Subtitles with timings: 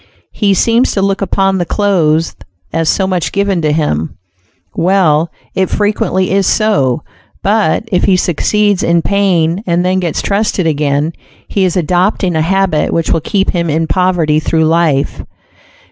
[0.31, 2.33] He seems to look upon the clothes
[2.73, 4.17] as so much given to him;
[4.73, 7.03] well, it frequently is so,
[7.43, 11.13] but, if he succeeds in paying and then gets trusted again,
[11.47, 15.23] he is adopting a habit which will keep him in poverty through life.